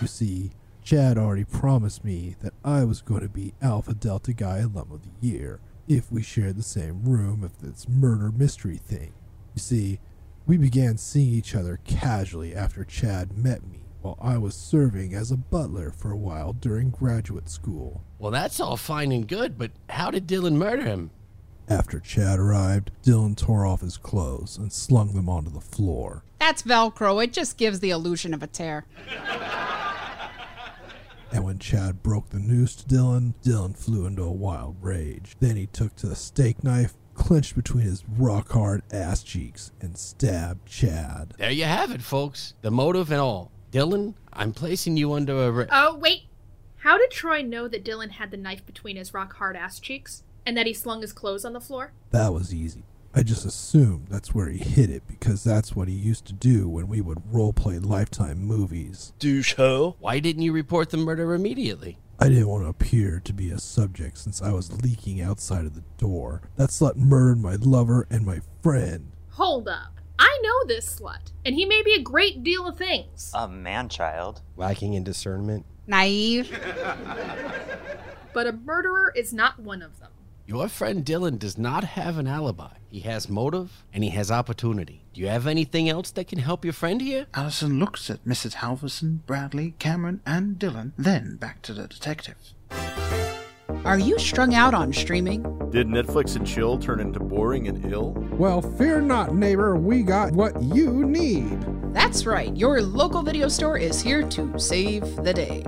[0.00, 0.50] You see,
[0.82, 5.02] Chad already promised me that I was going to be Alpha Delta Guy Alum of
[5.02, 9.12] the Year if we shared the same room of this murder mystery thing.
[9.54, 10.00] You see,
[10.48, 15.30] we began seeing each other casually after Chad met me while I was serving as
[15.30, 18.02] a butler for a while during graduate school.
[18.18, 21.10] Well, that's all fine and good, but how did Dylan murder him?
[21.68, 26.24] After Chad arrived, Dylan tore off his clothes and slung them onto the floor.
[26.40, 27.22] That's Velcro.
[27.22, 28.86] It just gives the illusion of a tear.
[31.30, 35.36] And when Chad broke the news to Dylan, Dylan flew into a wild rage.
[35.40, 39.98] Then he took to the steak knife, clenched between his rock hard ass cheeks, and
[39.98, 41.34] stabbed Chad.
[41.36, 42.54] There you have it, folks.
[42.62, 43.50] The motive and all.
[43.70, 45.70] Dylan, I'm placing you under arrest.
[45.72, 46.22] Oh, wait.
[46.76, 50.22] How did Troy know that Dylan had the knife between his rock hard ass cheeks?
[50.46, 51.92] And that he slung his clothes on the floor?
[52.12, 52.84] That was easy.
[53.14, 56.68] I just assumed that's where he hid it because that's what he used to do
[56.68, 59.12] when we would roleplay Lifetime movies.
[59.18, 59.96] Douche ho.
[59.98, 61.98] Why didn't you report the murder immediately?
[62.20, 65.74] I didn't want to appear to be a subject since I was leaking outside of
[65.74, 66.42] the door.
[66.56, 69.12] That slut murdered my lover and my friend.
[69.30, 70.00] Hold up.
[70.18, 73.30] I know this slut, and he may be a great deal of things.
[73.34, 74.40] A man child.
[74.56, 75.64] Lacking in discernment.
[75.86, 76.50] Naive.
[78.34, 80.10] But a murderer is not one of them.
[80.48, 82.70] Your friend Dylan does not have an alibi.
[82.88, 85.02] He has motive and he has opportunity.
[85.12, 87.26] Do you have anything else that can help your friend here?
[87.34, 88.54] Allison looks at Mrs.
[88.54, 92.54] Halverson, Bradley, Cameron, and Dylan, then back to the detective.
[93.84, 95.42] Are you strung out on streaming?
[95.68, 98.12] Did Netflix and chill turn into boring and ill?
[98.32, 99.76] Well, fear not, neighbor.
[99.76, 101.62] We got what you need.
[101.92, 102.56] That's right.
[102.56, 105.62] Your local video store is here to save the day.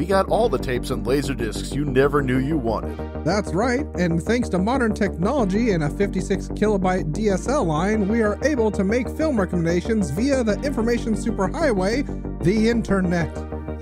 [0.00, 2.96] We got all the tapes and laser discs you never knew you wanted.
[3.22, 8.42] That's right, and thanks to modern technology and a 56 kilobyte DSL line, we are
[8.42, 12.06] able to make film recommendations via the information superhighway,
[12.42, 13.30] the internet.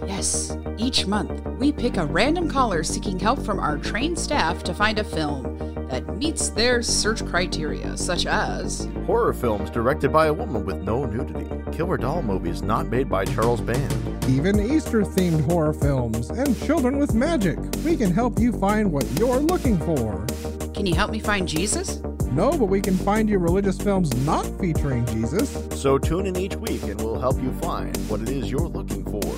[0.09, 4.74] Yes, each month we pick a random caller seeking help from our trained staff to
[4.74, 10.33] find a film that meets their search criteria, such as Horror films directed by a
[10.33, 11.48] woman with no nudity.
[11.72, 13.92] Killer doll movies not made by Charles Band.
[14.29, 17.59] Even Easter themed horror films and children with magic.
[17.85, 20.27] We can help you find what you're looking for.
[20.74, 22.03] Can you help me find Jesus?
[22.31, 25.66] No, but we can find you religious films not featuring Jesus.
[25.81, 29.03] So tune in each week and we'll help you find what it is you're looking
[29.05, 29.37] for.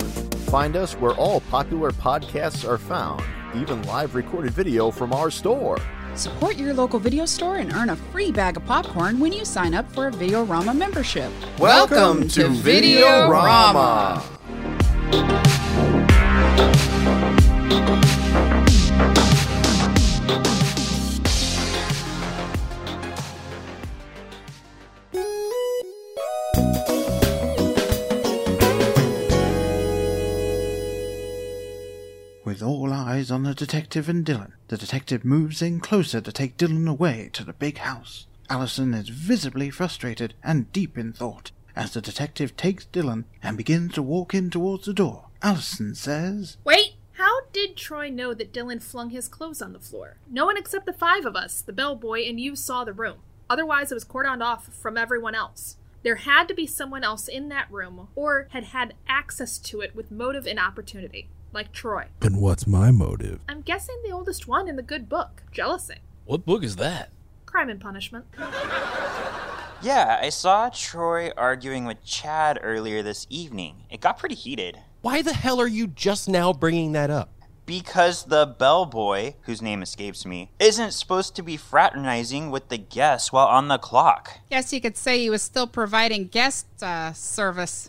[0.51, 3.23] Find us where all popular podcasts are found,
[3.55, 5.79] even live recorded video from our store.
[6.15, 9.75] Support your local video store and earn a free bag of popcorn when you sign
[9.75, 11.33] up for a Videorama membership.
[11.59, 14.23] Welcome to Videorama.
[17.71, 18.60] With
[33.21, 37.29] eyes on the detective and Dylan, the detective moves in closer to take Dylan away
[37.35, 38.27] to the big house.
[38.49, 43.93] Allison is visibly frustrated and deep in thought as the detective takes Dylan and begins
[43.93, 45.27] to walk in towards the door.
[45.43, 46.95] Allison says, Wait!
[47.13, 50.17] How did Troy know that Dylan flung his clothes on the floor?
[50.31, 53.19] No one except the five of us, the bellboy, and you saw the room.
[53.51, 55.77] Otherwise, it was cordoned off from everyone else.
[56.03, 59.95] There had to be someone else in that room, or had had access to it
[59.95, 62.07] with motive and opportunity, like Troy.
[62.23, 63.41] And what's my motive?
[63.49, 65.97] I'm guessing the oldest one in the good book, jealousy.
[66.25, 67.11] What book is that?
[67.47, 68.27] Crime and punishment.
[69.83, 73.85] Yeah, I saw Troy arguing with Chad earlier this evening.
[73.91, 74.79] It got pretty heated.
[75.01, 77.31] Why the hell are you just now bringing that up?
[77.65, 83.33] Because the bellboy, whose name escapes me, isn't supposed to be fraternizing with the guests
[83.33, 84.41] while on the clock.
[84.51, 87.89] Guess you could say he was still providing guest uh, service.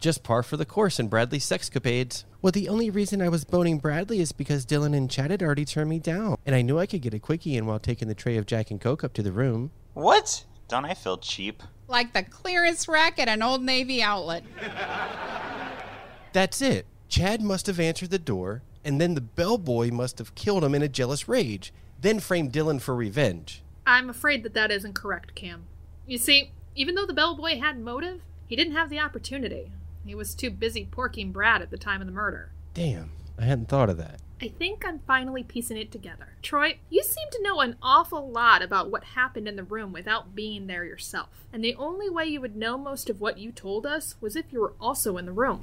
[0.00, 2.24] Just par for the course in Bradley's sexcapades.
[2.40, 5.66] Well, the only reason I was boning Bradley is because Dylan and Chad had already
[5.66, 8.14] turned me down, and I knew I could get a quickie in while taking the
[8.14, 9.72] tray of Jack and Coke up to the room.
[9.92, 10.46] What?
[10.68, 11.62] Don't I feel cheap?
[11.86, 14.42] Like the clearance rack at an old Navy outlet.
[16.32, 16.86] That's it.
[17.10, 20.82] Chad must have answered the door, and then the bellboy must have killed him in
[20.82, 23.62] a jealous rage, then framed Dylan for revenge.
[23.86, 25.64] I'm afraid that that isn't correct, Cam.
[26.06, 29.72] You see, even though the bellboy had motive, he didn't have the opportunity.
[30.04, 32.52] He was too busy porking Brad at the time of the murder.
[32.74, 34.20] Damn, I hadn't thought of that.
[34.42, 36.28] I think I'm finally piecing it together.
[36.40, 40.34] Troy, you seem to know an awful lot about what happened in the room without
[40.34, 41.28] being there yourself.
[41.52, 44.50] And the only way you would know most of what you told us was if
[44.50, 45.58] you were also in the room.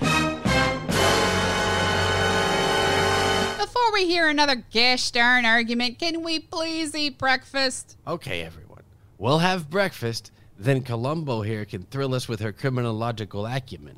[3.57, 7.97] Before we hear another gosh darn argument, can we please eat breakfast?
[8.05, 8.83] Okay, everyone.
[9.17, 13.97] We'll have breakfast, then Columbo here can thrill us with her criminological acumen.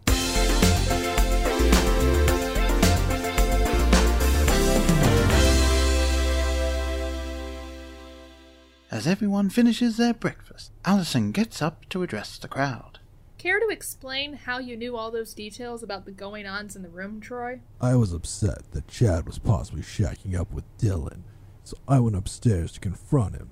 [8.91, 12.97] As everyone finishes their breakfast, Allison gets up to address the crowd.
[13.37, 16.89] Care to explain how you knew all those details about the going ons in the
[16.89, 17.61] room, Troy?
[17.79, 21.21] I was upset that Chad was possibly shacking up with Dylan,
[21.63, 23.51] so I went upstairs to confront him.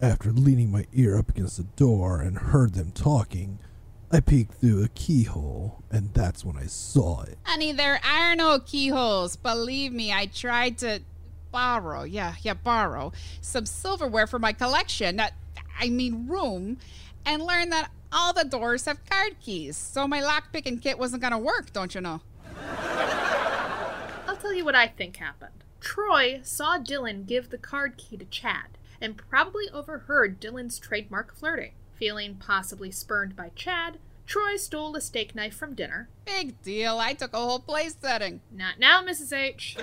[0.00, 3.58] After leaning my ear up against the door and heard them talking,
[4.10, 7.36] I peeked through a keyhole, and that's when I saw it.
[7.42, 9.36] Honey, there are no keyholes.
[9.36, 11.02] Believe me, I tried to
[11.52, 15.16] borrow, yeah, yeah, borrow some silverware for my collection.
[15.16, 15.34] That,
[15.78, 16.78] I mean, room,
[17.24, 19.76] and learned that all the doors have card keys.
[19.76, 22.20] So my lockpicking kit wasn't gonna work, don't you know?
[24.26, 25.52] I'll tell you what I think happened.
[25.80, 31.72] Troy saw Dylan give the card key to Chad and probably overheard Dylan's trademark flirting.
[31.94, 33.98] Feeling possibly spurned by Chad,
[34.30, 36.08] Troy stole a steak knife from dinner.
[36.24, 36.98] Big deal.
[37.00, 38.42] I took a whole place setting.
[38.52, 39.36] Not now, Mrs.
[39.36, 39.76] H.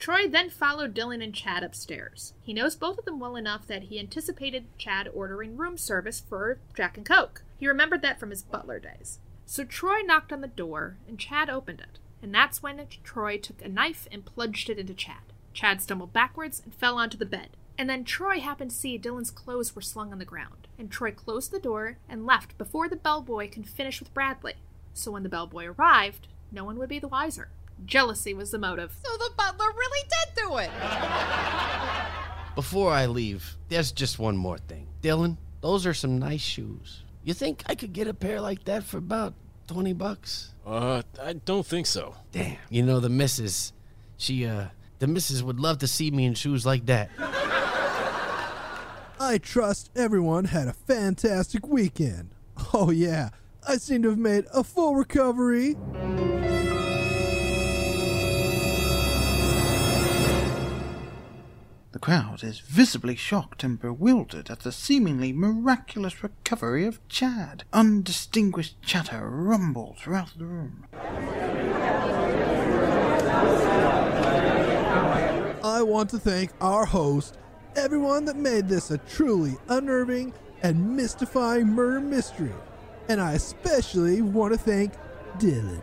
[0.00, 2.34] Troy then followed Dylan and Chad upstairs.
[2.40, 6.58] He knows both of them well enough that he anticipated Chad ordering room service for
[6.74, 7.44] Jack and Coke.
[7.56, 9.20] He remembered that from his butler days.
[9.44, 12.00] So Troy knocked on the door, and Chad opened it.
[12.20, 15.32] And that's when Troy took a knife and plunged it into Chad.
[15.54, 17.50] Chad stumbled backwards and fell onto the bed.
[17.78, 21.10] And then Troy happened to see Dylan's clothes were slung on the ground, and Troy
[21.10, 24.54] closed the door and left before the bellboy could finish with Bradley.
[24.94, 27.50] So when the bellboy arrived, no one would be the wiser.
[27.84, 28.96] Jealousy was the motive.
[29.04, 30.70] So the butler really did do it.
[32.54, 34.86] Before I leave, there's just one more thing.
[35.02, 37.02] Dylan, those are some nice shoes.
[37.22, 39.34] You think I could get a pair like that for about
[39.66, 40.54] 20 bucks?
[40.64, 42.14] Uh, I don't think so.
[42.32, 42.56] Damn.
[42.70, 43.74] You know, the missus,
[44.16, 44.68] she, uh,
[44.98, 47.10] the missus would love to see me in shoes like that.
[49.18, 52.30] I trust everyone had a fantastic weekend.
[52.74, 53.30] Oh, yeah,
[53.66, 55.74] I seem to have made a full recovery.
[61.92, 67.64] The crowd is visibly shocked and bewildered at the seemingly miraculous recovery of Chad.
[67.72, 70.86] Undistinguished chatter rumbles throughout the room.
[75.64, 77.38] I want to thank our host,
[77.76, 82.52] everyone that made this a truly unnerving and mystifying murder mystery.
[83.08, 84.92] And I especially want to thank
[85.38, 85.82] Dylan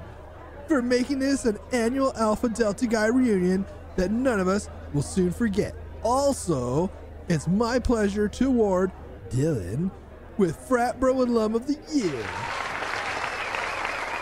[0.68, 3.66] for making this an annual Alpha Delta Guy reunion
[3.96, 5.76] that none of us will soon forget.
[6.02, 6.92] Also,
[7.30, 8.92] it's my pleasure to award
[9.30, 9.92] Dylan
[10.38, 12.24] with Frat Bro and Alum of the Year.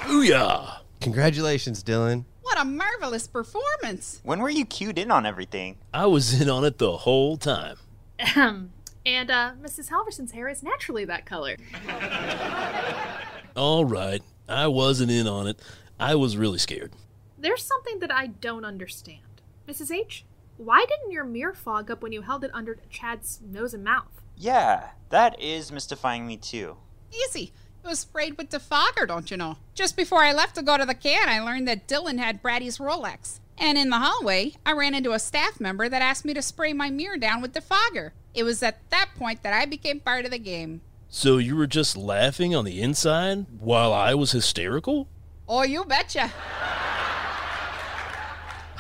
[0.04, 0.80] Booyah!
[1.00, 2.26] Congratulations, Dylan.
[2.62, 4.22] What a marvelous performance.
[4.24, 5.80] When were you cued in on everything?
[5.92, 7.78] I was in on it the whole time.
[8.20, 8.72] Ahem.
[9.04, 9.90] and uh, Mrs.
[9.90, 11.58] Halverson's hair is naturally that color.
[13.56, 15.60] All right, I wasn't in on it.
[16.00, 16.92] I was really scared.
[17.36, 19.42] There's something that I don't understand.
[19.68, 19.90] Mrs.
[19.90, 20.24] H,
[20.58, 24.22] why didn't your mirror fog up when you held it under Chad's nose and mouth?
[24.38, 26.78] Yeah, that is mystifying me too.
[27.12, 27.54] Easy.
[27.84, 29.58] It was sprayed with defogger, don't you know?
[29.74, 32.78] Just before I left to go to the can, I learned that Dylan had Brady's
[32.78, 33.40] Rolex.
[33.58, 36.74] And in the hallway, I ran into a staff member that asked me to spray
[36.74, 38.12] my mirror down with defogger.
[38.34, 40.82] It was at that point that I became part of the game.
[41.10, 45.08] So you were just laughing on the inside while I was hysterical?
[45.50, 46.32] Oh, you betcha.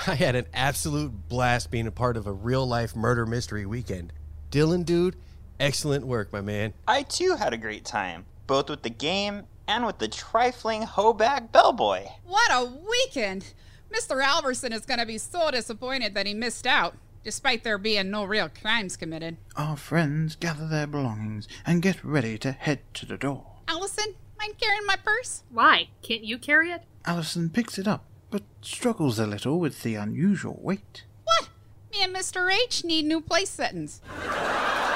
[0.07, 4.13] I had an absolute blast being a part of a real life murder mystery weekend.
[4.49, 5.15] Dylan, dude,
[5.59, 6.73] excellent work, my man.
[6.87, 11.53] I too had a great time, both with the game and with the trifling hoback
[11.53, 12.05] bellboy.
[12.25, 13.53] What a weekend!
[13.89, 14.21] Mr.
[14.21, 18.25] Halverson is going to be so disappointed that he missed out, despite there being no
[18.25, 19.37] real crimes committed.
[19.55, 23.45] Our friends gather their belongings and get ready to head to the door.
[23.69, 25.43] Allison, mind carrying my purse?
[25.49, 25.87] Why?
[26.01, 26.83] Can't you carry it?
[27.05, 31.05] Allison picks it up, but struggles a little with the unusual weight.
[31.23, 31.47] What?
[31.93, 32.53] Me and Mr.
[32.53, 34.01] H need new place settings.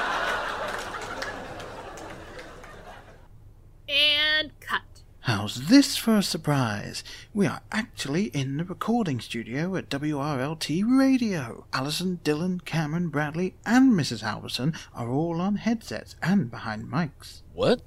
[3.88, 4.82] And cut.
[5.20, 7.04] How's this for a surprise?
[7.32, 11.66] We are actually in the recording studio at WRLT Radio.
[11.72, 14.22] Allison, Dylan, Cameron, Bradley, and Mrs.
[14.22, 17.42] Halverson are all on headsets and behind mics.
[17.52, 17.82] What?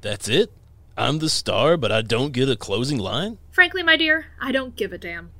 [0.00, 0.52] That's it?
[0.96, 3.38] I'm the star, but I don't get a closing line?
[3.50, 5.30] Frankly, my dear, I don't give a damn.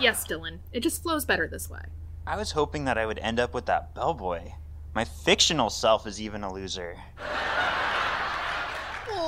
[0.00, 1.82] yes, Dylan, it just flows better this way.
[2.26, 4.52] I was hoping that I would end up with that bellboy.
[4.94, 6.96] My fictional self is even a loser.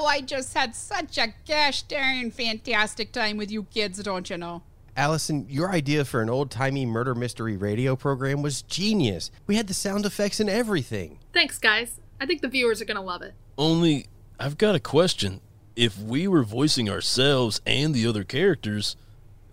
[0.01, 4.38] Oh, I just had such a gosh darn fantastic time with you kids, don't you
[4.38, 4.62] know?
[4.96, 9.32] Allison, your idea for an old timey murder mystery radio program was genius.
[9.49, 11.18] We had the sound effects and everything.
[11.32, 11.99] Thanks, guys.
[12.20, 13.34] I think the viewers are going to love it.
[13.59, 14.07] Only,
[14.38, 15.40] I've got a question.
[15.74, 18.94] If we were voicing ourselves and the other characters,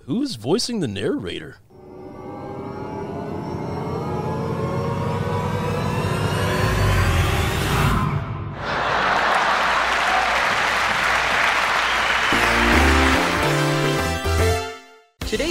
[0.04, 1.58] who's voicing the narrator?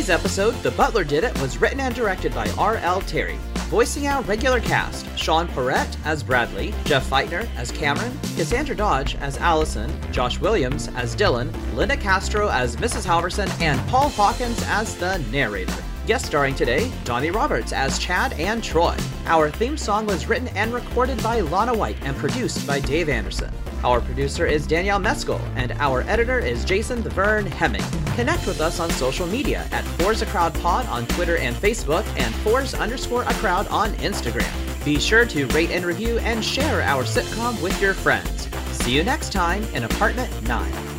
[0.05, 3.00] Today's episode, The Butler Did It, was written and directed by R.L.
[3.00, 3.38] Terry.
[3.70, 9.38] voicing our regular cast Sean Porrett as Bradley, Jeff Feitner as Cameron, Cassandra Dodge as
[9.38, 13.07] Allison, Josh Williams as Dylan, Linda Castro as Mrs.
[13.07, 15.72] Halverson, and Paul Hawkins as the narrator.
[16.07, 18.94] Guest starring today, Donnie Roberts as Chad and Troy.
[19.24, 23.50] Our theme song was written and recorded by Lana White and produced by Dave Anderson.
[23.82, 27.84] Our producer is Danielle Meskel, and our editor is Jason Vern Hemming.
[28.16, 32.34] Connect with us on social media at Forza Crowd Pod on Twitter and Facebook, and
[32.36, 34.84] Forza underscore a crowd on Instagram.
[34.84, 38.48] Be sure to rate and review and share our sitcom with your friends.
[38.84, 40.93] See you next time in Apartment 9.